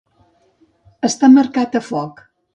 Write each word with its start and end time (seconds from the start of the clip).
Estar 1.09 1.31
marcat 1.35 1.79
a 1.83 1.85
foc. 1.93 2.27